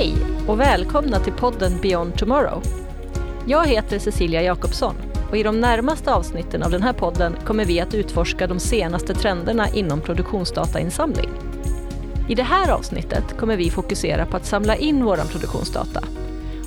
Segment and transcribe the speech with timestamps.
[0.00, 0.14] Hej
[0.48, 2.62] och välkomna till podden Beyond Tomorrow.
[3.46, 4.94] Jag heter Cecilia Jakobsson
[5.30, 9.14] och i de närmaste avsnitten av den här podden kommer vi att utforska de senaste
[9.14, 11.30] trenderna inom produktionsdatainsamling.
[12.28, 16.04] I det här avsnittet kommer vi fokusera på att samla in vår produktionsdata.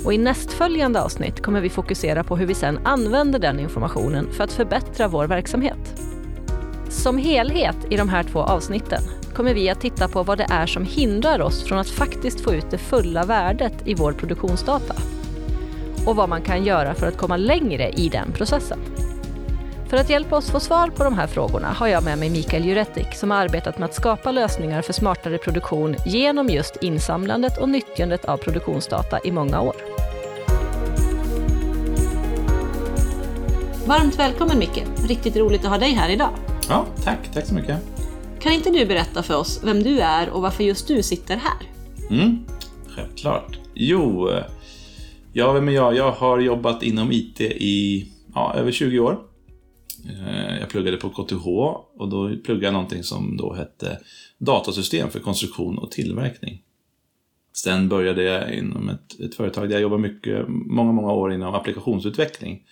[0.06, 4.44] Och i nästföljande avsnitt kommer vi fokusera på hur vi sedan använder den informationen för
[4.44, 6.02] att förbättra vår verksamhet.
[6.90, 9.02] Som helhet i de här två avsnitten
[9.34, 12.54] kommer vi att titta på vad det är som hindrar oss från att faktiskt få
[12.54, 14.96] ut det fulla värdet i vår produktionsdata.
[16.06, 18.80] Och vad man kan göra för att komma längre i den processen.
[19.90, 22.66] För att hjälpa oss få svar på de här frågorna har jag med mig Mikael
[22.66, 27.70] Juretic som har arbetat med att skapa lösningar för smartare produktion genom just insamlandet och
[27.70, 29.76] nyttjandet av produktionsdata i många år.
[33.88, 34.84] Varmt välkommen Micke!
[35.08, 36.30] Riktigt roligt att ha dig här idag.
[36.70, 37.20] Ja, tack.
[37.34, 37.93] Tack så mycket.
[38.44, 41.70] Kan inte du berätta för oss vem du är och varför just du sitter här?
[42.10, 42.38] Mm,
[42.88, 43.60] självklart.
[43.74, 44.30] Jo,
[45.34, 45.96] ja, vem är jag?
[45.96, 49.20] Jag har jobbat inom IT i ja, över 20 år.
[50.10, 51.48] Eh, jag pluggade på KTH
[51.98, 54.00] och då pluggade jag någonting som då hette
[54.38, 56.62] datasystem för konstruktion och tillverkning.
[57.54, 61.54] Sen började jag inom ett, ett företag där jag jobbade mycket, många, många år inom
[61.54, 62.64] applikationsutveckling.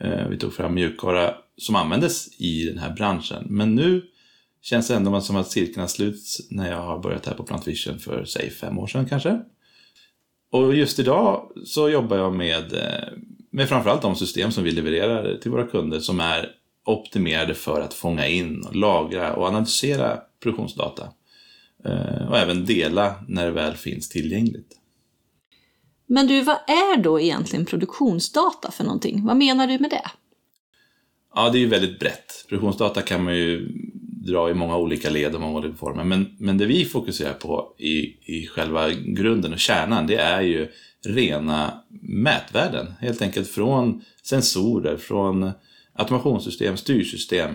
[0.00, 3.46] Eh, vi tog fram mjukvara som användes i den här branschen.
[3.48, 4.02] Men nu
[4.64, 7.98] känns det ändå som att cirkeln har sluts när jag har börjat här på Plantvision
[7.98, 9.40] för, säg fem år sedan kanske.
[10.50, 13.08] Och just idag så jobbar jag med, eh,
[13.50, 16.50] med framförallt de system som vi levererar till våra kunder som är
[16.86, 21.08] optimerade för att fånga in, lagra och analysera produktionsdata.
[21.84, 24.78] Eh, och även dela när det väl finns tillgängligt.
[26.06, 29.24] Men du, vad är då egentligen produktionsdata för någonting?
[29.24, 30.10] Vad menar du med det?
[31.34, 32.44] Ja, det är ju väldigt brett.
[32.48, 33.68] Produktionsdata kan man ju
[34.26, 36.04] dra i många olika led och många olika former.
[36.04, 37.98] Men, men det vi fokuserar på i,
[38.34, 40.68] i själva grunden och kärnan, det är ju
[41.06, 42.86] rena mätvärden.
[43.00, 45.50] Helt enkelt från sensorer, från
[45.92, 47.54] automationssystem, styrsystem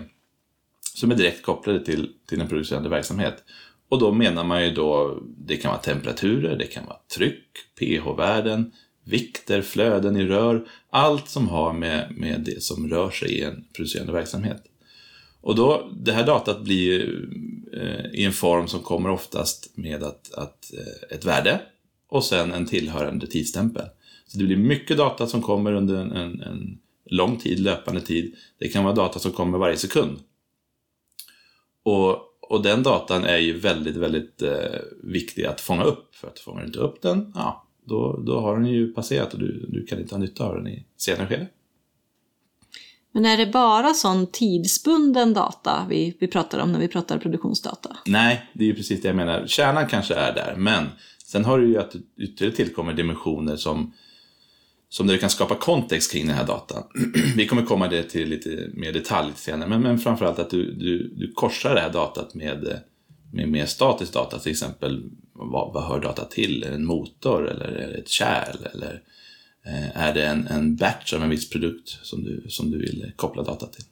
[0.94, 3.44] som är direkt kopplade till, till en producerande verksamhet.
[3.88, 7.48] Och då menar man ju då, det kan vara temperaturer, det kan vara tryck,
[7.80, 8.72] pH-värden,
[9.04, 13.64] vikter, flöden i rör, allt som har med, med det som rör sig i en
[13.76, 14.62] producerande verksamhet.
[15.40, 17.24] Och då, det här datat blir
[17.72, 21.60] eh, i en form som kommer oftast med att, att eh, ett värde
[22.08, 23.84] och sen en tillhörande tidsstämpel.
[24.26, 28.34] Så det blir mycket data som kommer under en, en, en lång tid, löpande tid.
[28.58, 30.18] Det kan vara data som kommer varje sekund.
[31.82, 36.14] Och, och den datan är ju väldigt, väldigt eh, viktig att fånga upp.
[36.14, 39.40] För att fångar du inte upp den, ja, då, då har den ju passerat och
[39.40, 41.46] du, du kan inte ha nytta av den i senare skede.
[43.12, 47.96] Men är det bara sån tidsbunden data vi, vi pratar om när vi pratar produktionsdata?
[48.06, 49.46] Nej, det är ju precis det jag menar.
[49.46, 50.86] Kärnan kanske är där, men
[51.24, 53.92] sen har du ju att ytterligare tillkommer dimensioner som,
[54.88, 56.82] som där du kan skapa kontext kring den här datan.
[57.36, 61.08] vi kommer komma det till lite mer detalj senare, men, men framförallt att du, du,
[61.08, 62.80] du korsar det här datat med,
[63.32, 66.62] med mer statisk data, till exempel vad, vad hör data till?
[66.62, 68.66] Är det en motor eller är det ett kärl?
[68.74, 69.39] Eller Eh,
[69.94, 73.42] är det en, en batch av en viss produkt som du, som du vill koppla
[73.42, 73.84] data till.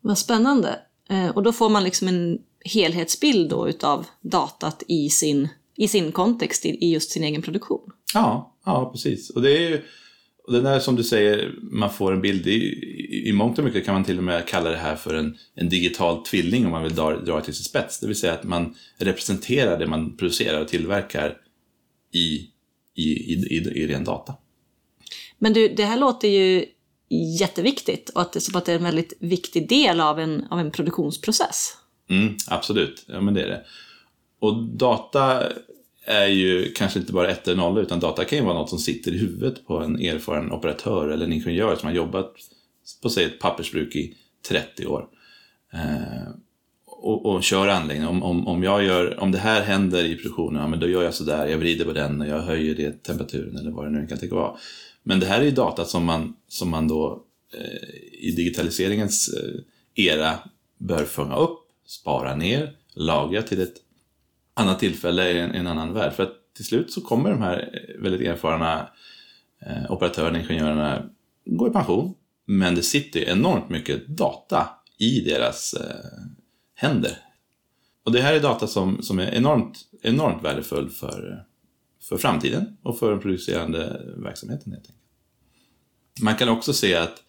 [0.00, 0.78] Vad spännande.
[1.08, 6.12] Eh, och då får man liksom en helhetsbild då utav datat i sin, i sin
[6.12, 7.92] kontext, i just sin egen produktion.
[8.14, 9.30] Ja, ja precis.
[9.30, 9.82] Och det är ju,
[10.46, 13.64] och det där som du säger, man får en bild, i, i, i mångt och
[13.64, 16.70] mycket kan man till och med kalla det här för en, en digital tvilling om
[16.70, 18.00] man vill dra, dra till sin spets.
[18.00, 21.36] Det vill säga att man representerar det man producerar och tillverkar
[22.12, 22.50] i
[22.96, 24.34] i, i, i, i ren data.
[25.38, 26.64] Men du, det här låter ju
[27.40, 30.70] jätteviktigt och att det, att det är en väldigt viktig del av en, av en
[30.70, 31.76] produktionsprocess.
[32.10, 33.64] Mm, absolut, ja men det är det.
[34.38, 35.42] Och data
[36.04, 38.78] är ju kanske inte bara ett eller noll, utan data kan ju vara något som
[38.78, 42.32] sitter i huvudet på en erfaren operatör eller en ingenjör som har jobbat
[43.02, 44.16] på säg ett pappersbruk i
[44.48, 45.08] 30 år.
[47.06, 48.08] Och, och kör anläggningen.
[48.08, 51.02] Om, om, om, jag gör, om det här händer i produktionen, ja, men då gör
[51.02, 54.06] jag sådär, jag vrider på den och jag höjer det temperaturen eller vad det nu
[54.06, 54.56] kan tänka vara.
[55.02, 59.60] Men det här är ju data som man, som man då eh, i digitaliseringens eh,
[60.04, 60.38] era
[60.78, 63.74] bör fånga upp, spara ner, lagra till ett
[64.54, 66.12] annat tillfälle i en, en, annan värld.
[66.12, 68.88] För att till slut så kommer de här eh, väldigt erfarna
[69.66, 71.10] eh, operatörerna, ingenjörerna
[71.44, 72.14] gå i pension.
[72.46, 76.36] Men det sitter enormt mycket data i deras eh,
[76.76, 77.18] händer.
[78.04, 81.44] Och det här är data som, som är enormt, enormt värdefull för,
[82.08, 85.02] för framtiden och för den producerande verksamheten helt enkelt.
[86.20, 87.22] Man kan också se att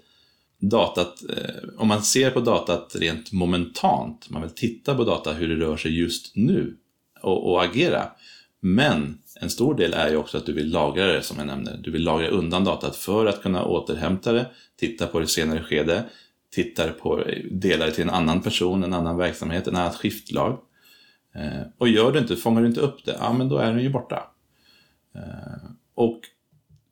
[0.60, 5.48] datat, eh, om man ser på datat rent momentant, man vill titta på data hur
[5.48, 6.78] det rör sig just nu
[7.22, 8.12] och, och agera,
[8.60, 11.80] Men en stor del är ju också att du vill lagra det som jag nämnde.
[11.84, 16.04] Du vill lagra undan datat för att kunna återhämta det, titta på det senare skede,
[16.64, 20.60] tittar på, delar det till en annan person, en annan verksamhet, en annat skiftlag.
[21.36, 23.84] Eh, och gör du inte, fångar du inte upp det, ja men då är den
[23.84, 24.32] ju borta.
[25.16, 26.22] Eh, och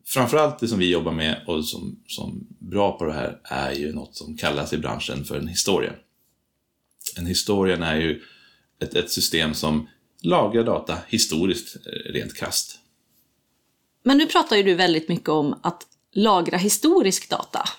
[0.08, 3.94] framförallt det som vi jobbar med och som, som bra på det här är ju
[3.94, 5.94] något som kallas i branschen för en historia.
[7.18, 8.22] En historia är ju
[8.80, 9.88] ett, ett system som
[10.22, 12.80] lagrar data historiskt, eh, rent krast.
[14.04, 15.84] Men nu pratar ju du väldigt mycket om att
[16.14, 17.70] lagra historisk data.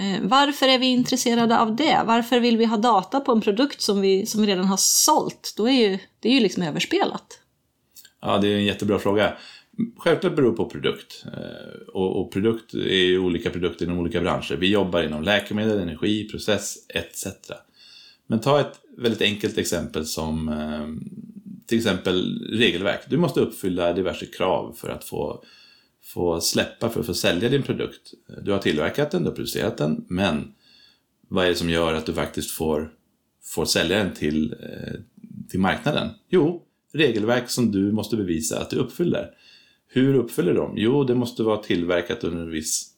[0.00, 2.02] Eh, varför är vi intresserade av det?
[2.06, 5.54] Varför vill vi ha data på en produkt som vi, som vi redan har sålt?
[5.56, 7.40] Då är ju, det är ju liksom överspelat.
[8.20, 9.36] Ja, det är en jättebra fråga.
[9.98, 11.24] Självklart beror det på produkt.
[11.26, 14.56] Eh, och, och produkt är ju olika produkter inom olika branscher.
[14.56, 17.26] Vi jobbar inom läkemedel, energi, process etc.
[18.26, 21.14] Men ta ett väldigt enkelt exempel som eh,
[21.66, 23.00] till exempel regelverk.
[23.08, 25.44] Du måste uppfylla diverse krav för att få,
[26.04, 28.14] få släppa, för att få sälja din produkt.
[28.42, 30.54] Du har tillverkat den, du har producerat den, men
[31.28, 32.92] vad är det som gör att du faktiskt får,
[33.42, 35.00] får sälja den till, eh,
[35.50, 36.10] till marknaden?
[36.28, 36.62] Jo,
[36.92, 39.30] regelverk som du måste bevisa att du uppfyller.
[39.88, 40.74] Hur uppfyller de?
[40.76, 42.90] Jo, det måste vara tillverkat under en viss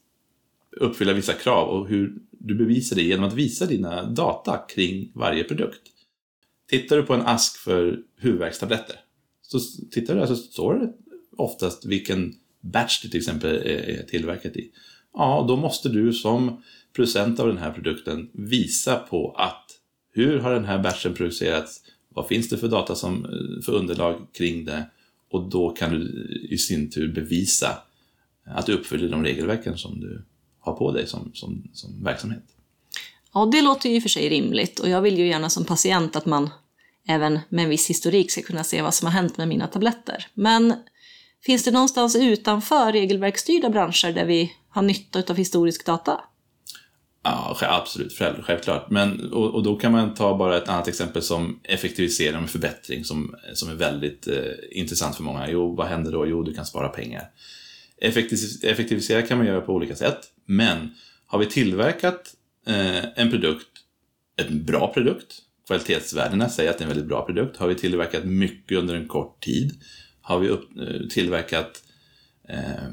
[0.80, 5.44] uppfylla vissa krav och hur du bevisar det genom att visa dina data kring varje
[5.44, 5.82] produkt.
[6.68, 8.96] Tittar du på en ask för huvudvärkstabletter,
[9.42, 9.58] så
[9.90, 10.92] tittar du där så står det
[11.36, 12.34] oftast vilken
[12.72, 14.70] batch det till exempel är tillverkat i.
[15.12, 19.64] Ja, då måste du som producent av den här produkten visa på att
[20.12, 21.80] hur har den här batchen producerats?
[22.08, 24.90] Vad finns det för data som, eh, för underlag kring det?
[25.30, 27.78] Och då kan du i sin tur bevisa
[28.44, 30.24] att du uppfyller de regelverken som du
[30.60, 32.44] har på dig som, som, som verksamhet.
[33.34, 35.64] Ja, det låter ju i och för sig rimligt och jag vill ju gärna som
[35.64, 36.50] patient att man
[37.08, 40.26] även med en viss historik ska kunna se vad som har hänt med mina tabletter.
[40.34, 40.74] Men
[41.44, 46.20] finns det någonstans utanför regelverksstyrda branscher där vi har nytta av historisk data?
[47.22, 48.12] Ja, absolut,
[48.42, 48.90] självklart.
[48.90, 53.04] Men, och, och, då kan man ta bara ett annat exempel som effektivisering och förbättring
[53.04, 55.50] som, som är väldigt eh, intressant för många.
[55.50, 56.26] Jo, vad händer då?
[56.26, 57.30] Jo, du kan spara pengar.
[58.00, 60.94] Effektiv, effektivisera kan man göra på olika sätt, men
[61.26, 62.34] har vi tillverkat
[62.66, 63.68] eh, en produkt,
[64.36, 65.34] en bra produkt,
[65.66, 67.56] kvalitetsvärdena säger att det är en väldigt bra produkt.
[67.56, 69.74] Har vi tillverkat mycket under en kort tid?
[70.26, 71.82] Har vi upp, eh, tillverkat
[72.48, 72.86] eh,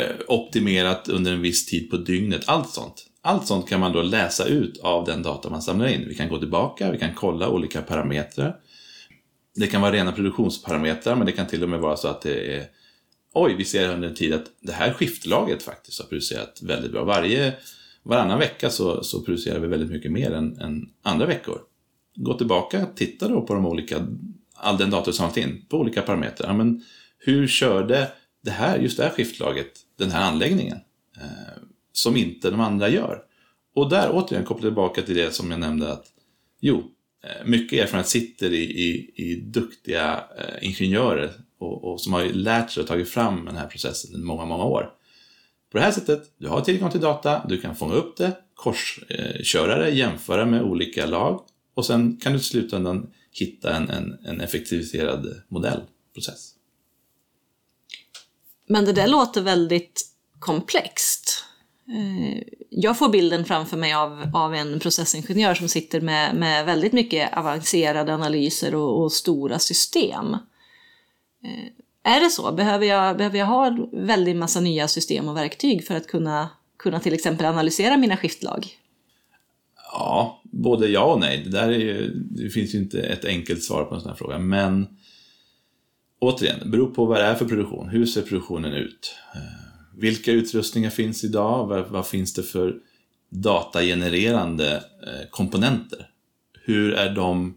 [0.00, 2.42] eh, optimerat under en viss tid på dygnet?
[2.46, 3.06] Allt sånt.
[3.22, 6.08] Allt sånt kan man då läsa ut av den data man samlar in.
[6.08, 8.56] Vi kan gå tillbaka, vi kan kolla olika parametrar.
[9.54, 12.56] Det kan vara rena produktionsparametrar, men det kan till och med vara så att det
[12.56, 12.66] är
[13.32, 17.04] Oj, vi ser under en tid att det här skiftlaget faktiskt har producerat väldigt bra.
[17.04, 17.54] Varje,
[18.02, 21.60] varannan vecka så, så producerar vi väldigt mycket mer än, än andra veckor
[22.16, 24.06] gå tillbaka, titta då på de olika,
[24.56, 26.54] all den data som har in på olika parametrar.
[26.54, 26.82] Men
[27.18, 28.12] hur körde
[28.44, 30.78] det här, just det här skiftlaget, den här anläggningen?
[31.16, 31.62] Eh,
[31.92, 33.22] som inte de andra gör.
[33.74, 36.06] Och där återigen kopplar tillbaka till det som jag nämnde att
[36.60, 36.84] jo,
[37.24, 42.70] eh, mycket erfarenhet sitter i, i, i duktiga eh, ingenjörer och, och, som har lärt
[42.70, 44.90] sig och tagit fram den här processen i många, många år.
[45.72, 49.78] På det här sättet, du har tillgång till data, du kan fånga upp det, korsköra
[49.78, 51.40] det, jämföra med olika lag
[51.74, 56.52] och sen kan du i slutändan hitta en, en, en effektiviserad modellprocess.
[58.68, 60.02] Men det där låter väldigt
[60.38, 61.44] komplext.
[61.88, 66.92] Eh, jag får bilden framför mig av, av en processingenjör som sitter med, med väldigt
[66.92, 70.34] mycket avancerade analyser och, och stora system.
[71.44, 72.52] Eh, är det så?
[72.52, 76.50] Behöver jag, behöver jag ha en väldig massa nya system och verktyg för att kunna,
[76.78, 78.66] kunna till exempel analysera mina skiftlag?
[79.92, 81.42] Ja, både ja och nej.
[81.44, 84.16] Det, där är ju, det finns ju inte ett enkelt svar på en sån här
[84.16, 84.38] fråga.
[84.38, 84.86] Men
[86.18, 87.88] återigen, det beror på vad det är för produktion.
[87.88, 89.14] Hur ser produktionen ut?
[89.34, 89.40] Eh,
[89.96, 91.66] vilka utrustningar finns idag?
[91.66, 92.74] Vad, vad finns det för
[93.30, 96.10] datagenererande eh, komponenter?
[96.64, 97.56] Hur är de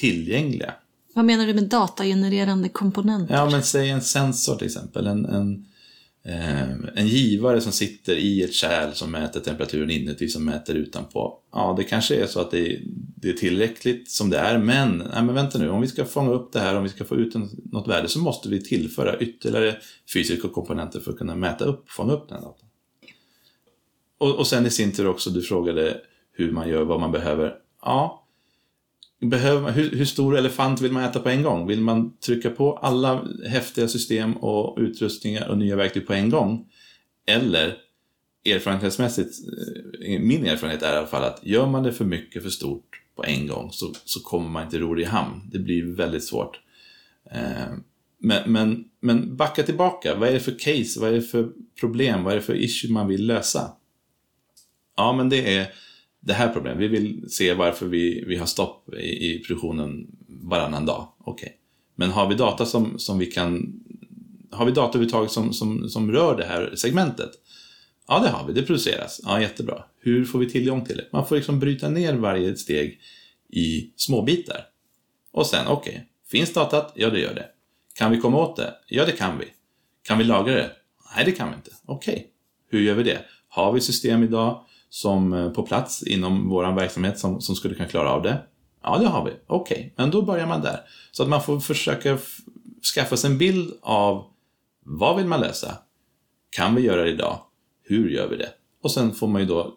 [0.00, 0.74] tillgängliga?
[1.14, 3.34] Vad menar du med datagenererande komponenter?
[3.34, 5.06] Ja, men säg en sensor till exempel.
[5.06, 5.66] En, en,
[6.28, 11.38] Eh, en givare som sitter i ett kärl som mäter temperaturen inuti som mäter utanpå.
[11.52, 12.80] Ja, det kanske är så att det är,
[13.16, 16.30] det är tillräckligt som det är, men, nej, men vänta nu, om vi ska fånga
[16.30, 19.18] upp det här, om vi ska få ut en, något värde så måste vi tillföra
[19.18, 19.76] ytterligare
[20.14, 22.68] fysiska komponenter för att kunna mäta upp, fånga upp den datan.
[24.18, 26.00] Och, och sen i sin tur också, du frågade
[26.32, 27.54] hur man gör, vad man behöver.
[27.82, 28.25] Ja,
[29.20, 31.66] Behöver man, hur, hur, stor elefant vill man äta på en gång?
[31.66, 36.66] Vill man trycka på alla häftiga system och utrustningar och nya verktyg på en gång?
[37.26, 37.76] Eller
[38.44, 39.38] erfarenhetsmässigt,
[40.06, 43.02] eh, min erfarenhet är i alla fall att gör man det för mycket, för stort
[43.16, 45.50] på en gång så, så kommer man inte ro i hamn.
[45.52, 46.60] Det blir väldigt svårt.
[47.30, 47.74] Eh,
[48.18, 50.14] men, men, men backa tillbaka.
[50.14, 51.00] Vad är det för case?
[51.00, 52.24] Vad är det för problem?
[52.24, 53.72] Vad är det för issue man vill lösa?
[54.96, 55.72] Ja, men det är
[56.26, 56.80] det här problemet.
[56.80, 61.08] Vi vill se varför vi, vi har stopp i, i produktionen varannan dag.
[61.18, 61.46] Okej.
[61.46, 61.56] Okay.
[61.94, 63.80] Men har vi data som, som vi kan...
[64.50, 67.30] Har vi data överhuvudtaget som, som, som rör det här segmentet?
[68.08, 68.52] Ja, det har vi.
[68.52, 69.20] Det produceras.
[69.24, 69.84] Ja, jättebra.
[70.00, 71.08] Hur får vi tillgång till det?
[71.12, 73.00] Man får liksom bryta ner varje steg
[73.48, 74.66] i små bitar.
[75.32, 76.92] Och sen, okej, okay, finns datat?
[76.96, 77.46] Ja, det gör det.
[77.94, 78.74] Kan vi komma åt det?
[78.86, 79.44] Ja, det kan vi.
[80.02, 80.70] Kan vi lagra det?
[81.16, 81.70] Nej, det kan vi inte.
[81.84, 82.24] Okej, okay.
[82.68, 83.18] hur gör vi det?
[83.48, 87.88] Har vi system idag som eh, på plats inom vår verksamhet som, som skulle kunna
[87.88, 88.38] klara av det?
[88.82, 89.30] Ja, det har vi.
[89.46, 89.90] Okej, okay.
[89.96, 90.80] men då börjar man där.
[91.12, 92.18] Så att man får försöka
[92.94, 94.24] skaffa sig en bild av
[94.84, 95.78] vad vill man lösa?
[96.50, 97.40] Kan vi göra det idag?
[97.82, 98.48] Hur gör vi det?
[98.82, 99.74] Och sen får man ju då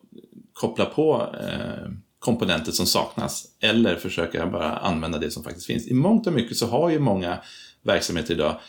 [0.53, 5.87] koppla på eh, komponenter som saknas eller försöka bara använda det som faktiskt finns.
[5.87, 7.39] I mångt och mycket så har ju många
[7.83, 8.59] verksamheter idag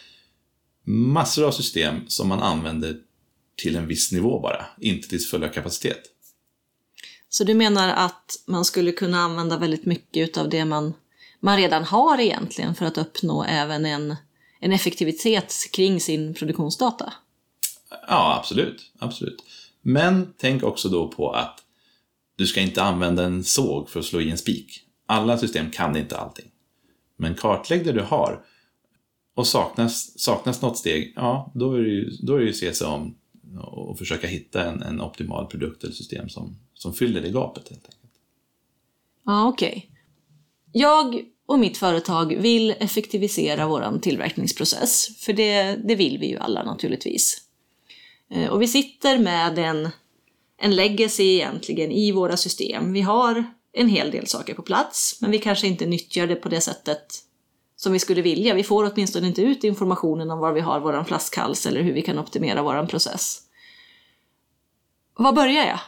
[0.84, 2.96] massor av system som man använder
[3.62, 6.00] till en viss nivå bara, inte till fulla kapacitet.
[7.32, 10.94] Så du menar att man skulle kunna använda väldigt mycket av det man,
[11.40, 14.16] man redan har egentligen för att uppnå även en,
[14.60, 17.12] en effektivitet kring sin produktionsdata?
[18.08, 18.92] Ja, absolut.
[18.98, 19.42] absolut.
[19.82, 21.60] Men tänk också då på att
[22.36, 24.80] du ska inte använda en såg för att slå i en spik.
[25.06, 26.50] Alla system kan inte allting.
[27.16, 28.44] Men kartlägg det du har
[29.34, 32.74] och saknas, saknas något steg, ja, då är det ju, då är det ju se
[32.74, 33.14] sig om
[33.58, 37.84] och försöka hitta en, en optimal produkt eller system som, som fyller det gapet helt
[37.84, 38.12] enkelt.
[39.24, 39.68] Ja, okej.
[39.68, 39.82] Okay.
[40.72, 46.64] Jag och mitt företag vill effektivisera vår tillverkningsprocess, för det, det vill vi ju alla
[46.64, 47.38] naturligtvis.
[48.30, 49.88] Eh, och vi sitter med en,
[50.58, 52.92] en legacy egentligen i våra system.
[52.92, 56.48] Vi har en hel del saker på plats, men vi kanske inte nyttjar det på
[56.48, 57.24] det sättet
[57.80, 58.54] som vi skulle vilja.
[58.54, 62.02] Vi får åtminstone inte ut informationen om var vi har våran flaskhals eller hur vi
[62.02, 63.40] kan optimera våran process.
[65.16, 65.80] Var börjar jag?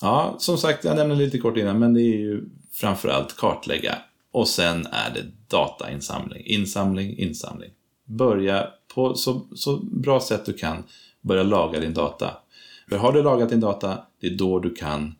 [0.00, 3.98] Ja, som sagt, jag nämnde lite kort innan, men det är ju framförallt kartlägga
[4.32, 6.42] och sen är det datainsamling.
[6.46, 7.70] Insamling, insamling.
[8.04, 10.84] Börja på så, så bra sätt du kan
[11.20, 12.30] börja laga din data.
[12.88, 15.14] För har du lagat din data, det är då du kan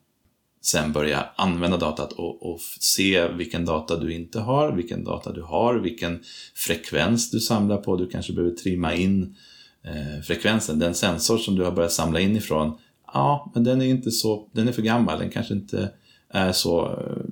[0.60, 5.42] sen börja använda datat och, och, se vilken data du inte har, vilken data du
[5.42, 6.22] har, vilken
[6.54, 7.96] frekvens du samlar på.
[7.96, 9.36] Du kanske behöver trimma in
[9.84, 10.78] eh, frekvensen.
[10.78, 14.48] Den sensor som du har börjat samla in ifrån, ja, men den är inte så,
[14.52, 15.90] den är för gammal, den kanske inte
[16.28, 17.22] är så, eh,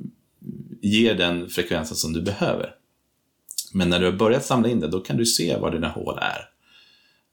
[0.83, 2.75] ger den frekvensen som du behöver.
[3.73, 6.19] Men när du har börjat samla in det, då kan du se var dina hål
[6.19, 6.49] är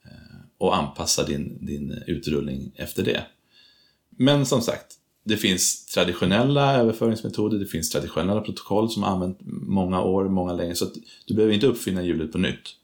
[0.05, 3.23] eh, och anpassa din, din utrullning efter det.
[4.17, 10.01] Men som sagt, det finns traditionella överföringsmetoder, det finns traditionella protokoll som har använt många
[10.01, 10.93] år, många länge, så att
[11.25, 12.75] du behöver inte uppfinna hjulet på nytt.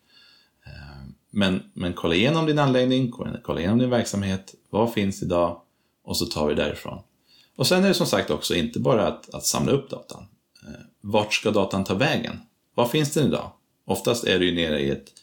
[0.66, 3.12] Eh, men, men kolla igenom din anläggning,
[3.44, 5.62] kolla igenom din verksamhet, vad finns idag?
[6.04, 7.02] Och så tar vi därifrån.
[7.56, 10.26] Och sen är det som sagt också inte bara att, att samla upp datan.
[10.68, 12.40] Eh, vart ska datan ta vägen?
[12.76, 13.52] Var finns den idag?
[13.86, 15.14] Oftast är det ju nere i ett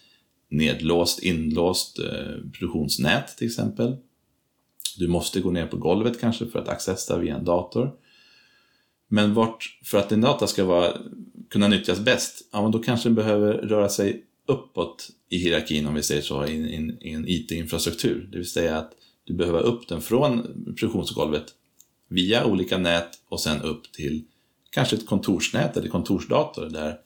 [0.51, 3.97] nedlåst, inlåst eh, produktionsnät till exempel.
[4.99, 7.93] Du måste gå ner på golvet kanske för att accessa via en dator.
[9.09, 10.93] Men vart, för att din data ska vara,
[11.51, 15.95] kunna nyttjas bäst, ja, men då kanske den behöver röra sig uppåt i hierarkin om
[15.95, 18.29] vi säger så, i, en in, en IT-infrastruktur.
[18.33, 18.93] Det vill säga att
[19.25, 21.45] du behöver upp den från produktionsgolvet
[22.09, 24.25] via olika nät och sen upp till
[24.71, 26.97] kanske ett kontorsnät eller kontorsdator där,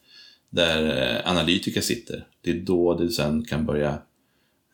[0.51, 2.27] där eh, analytiker sitter.
[2.41, 3.91] Det är då du sen kan börja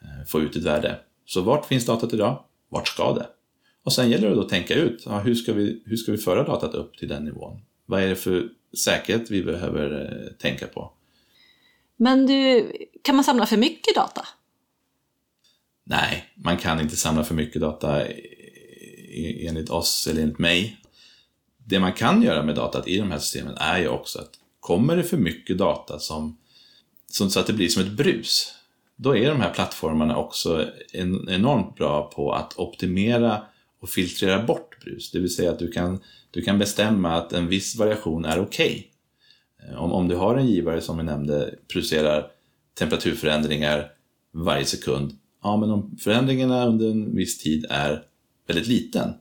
[0.03, 1.01] eh, få ut ett värde.
[1.27, 2.45] Så vart finns datat idag?
[2.69, 3.27] Vart ska det?
[3.83, 6.19] Och sen gäller det då att tänka ut, ja, hur, ska vi, hur ska vi
[6.19, 7.61] föra datat upp till den nivån?
[7.87, 8.49] Vad är det för
[8.85, 10.93] säkerhet vi behöver eh, tänka på?
[11.97, 14.27] Men du, kan man samla för mycket data?
[15.85, 18.03] Nej, man kan inte samla för mycket data
[19.17, 20.81] enligt oss eller enligt mig.
[21.59, 24.31] Det man kan göra med datat i de här systemen är ju också att
[24.61, 26.39] kommer det för mycket data som,
[27.11, 28.55] som så att det blir som ett brus,
[28.97, 33.43] då är de här plattformarna också en, enormt bra på att optimera
[33.81, 35.11] och filtrera bort brus.
[35.11, 36.01] Det vill säga att du kan,
[36.31, 38.91] du kan bestämma att en viss variation är okej.
[39.59, 39.77] Okay.
[39.77, 42.27] Om, om du har en givare som vi nämnde producerar
[42.79, 43.91] temperaturförändringar
[44.33, 45.13] varje sekund,
[45.43, 48.03] ja men om förändringarna under en viss tid är
[48.47, 49.13] väldigt liten,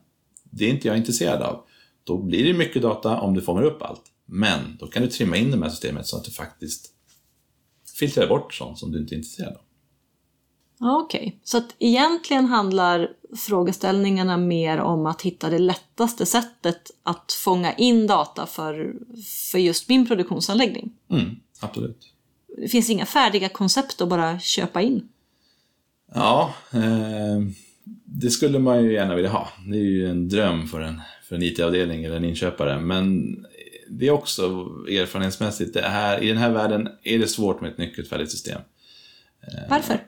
[0.50, 1.64] det är inte jag intresserad av.
[2.04, 4.02] Då blir det mycket data om du fångar upp allt.
[4.26, 6.90] Men då kan du trimma in det här systemet så att du faktiskt
[7.98, 9.65] filtrerar bort sånt som du inte är intresserad av.
[10.80, 11.32] Okej, okay.
[11.42, 18.06] så att egentligen handlar frågeställningarna mer om att hitta det lättaste sättet att fånga in
[18.06, 18.94] data för,
[19.52, 20.92] för just min produktionsanläggning?
[21.10, 22.12] Mm, absolut.
[22.56, 25.08] det finns inga färdiga koncept att bara köpa in.
[26.14, 27.40] Ja, eh,
[28.04, 29.48] det skulle man ju gärna vilja ha.
[29.66, 32.80] Det är ju en dröm för en, för en IT-avdelning eller en inköpare.
[32.80, 33.36] Men
[33.90, 34.42] det är också
[34.88, 38.60] erfarenhetsmässigt, det här, i den här världen är det svårt med ett nyckelfärdigt system.
[39.68, 40.00] Varför?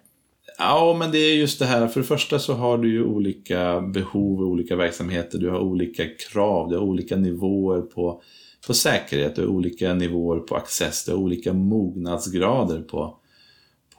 [0.59, 1.89] Ja, men det är just det här.
[1.89, 5.39] För det första så har du ju olika behov i olika verksamheter.
[5.39, 8.23] Du har olika krav, du har olika nivåer på,
[8.67, 13.19] på säkerhet, du har olika nivåer på access, du har olika mognadsgrader på,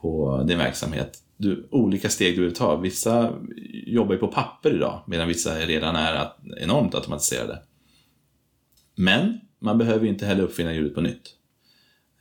[0.00, 1.18] på din verksamhet.
[1.36, 2.76] Du, olika steg du vill ta.
[2.76, 3.32] Vissa
[3.86, 6.28] jobbar ju på papper idag, medan vissa redan är
[6.60, 7.58] enormt automatiserade.
[8.94, 11.36] Men man behöver ju inte heller uppfinna hjulet på nytt.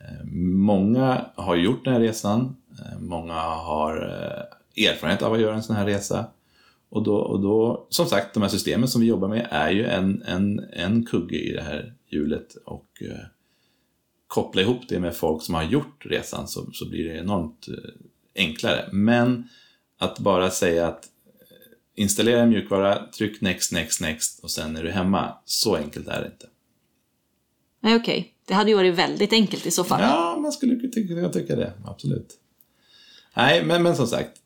[0.02, 2.56] Eh, många har gjort den här resan
[3.00, 6.26] många har eh, erfarenhet av att göra en sån här resa.
[6.90, 9.86] Och då, och då, som sagt, de här systemen som vi jobbar med är ju
[9.86, 12.56] en, en, en kugge i det här hjulet.
[12.66, 13.26] Och eh,
[14.28, 18.46] koppla ihop det med folk som har gjort resan så, så blir det enormt eh,
[18.46, 18.90] enklare.
[18.92, 19.50] Men
[19.98, 24.84] att bara säga att eh, installera en mjukvara, tryck next, next, next och sen är
[24.84, 25.34] du hemma.
[25.46, 26.48] Så enkelt är det inte.
[27.80, 28.20] Nej, okej.
[28.20, 28.32] Okay.
[28.46, 30.02] Det hade ju varit väldigt enkelt i så fall.
[30.02, 30.76] Ja, man skulle
[31.08, 31.74] kunna tycka det.
[31.86, 32.40] Absolut.
[33.36, 34.38] Nej, men, men som sagt.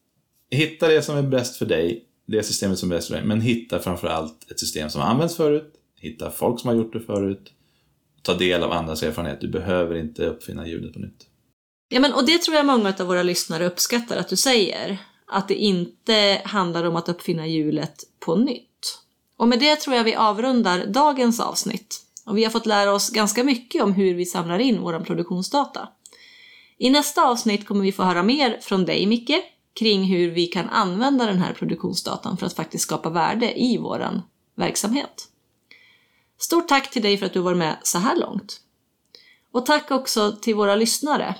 [0.49, 3.41] Hitta det som är bäst för dig, det systemet som är bäst för dig, men
[3.41, 7.53] hitta framförallt ett system som har använts förut, hitta folk som har gjort det förut,
[8.21, 9.41] ta del av andras erfarenhet.
[9.41, 11.27] Du behöver inte uppfinna hjulet på nytt.
[11.89, 14.97] Ja, men, och det tror jag många av våra lyssnare uppskattar att du säger.
[15.27, 18.99] Att det inte handlar om att uppfinna hjulet på nytt.
[19.37, 21.99] Och med det tror jag vi avrundar dagens avsnitt.
[22.25, 25.89] Och vi har fått lära oss ganska mycket om hur vi samlar in vår produktionsdata.
[26.77, 29.43] I nästa avsnitt kommer vi få höra mer från dig Micke
[29.79, 34.21] kring hur vi kan använda den här produktionsdatan för att faktiskt skapa värde i vår
[34.55, 35.27] verksamhet.
[36.37, 38.59] Stort tack till dig för att du var med så här långt.
[39.51, 41.35] Och tack också till våra lyssnare.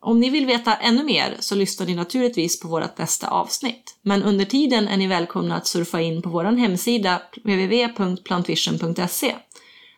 [0.00, 3.96] Om ni vill veta ännu mer så lyssnar ni naturligtvis på vårt nästa avsnitt.
[4.02, 9.34] Men under tiden är ni välkomna att surfa in på vår hemsida www.plantvision.se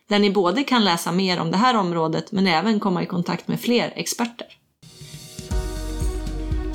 [0.07, 3.47] där ni både kan läsa mer om det här området men även komma i kontakt
[3.47, 4.56] med fler experter.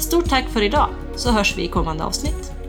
[0.03, 2.62] Stort tack för idag, så hörs vi i kommande avsnitt.